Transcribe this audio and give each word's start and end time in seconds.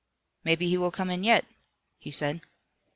"Maybe 0.43 0.67
he 0.67 0.79
will 0.79 0.89
come 0.89 1.11
in 1.11 1.23
yet," 1.23 1.45
he 1.99 2.09
said. 2.09 2.41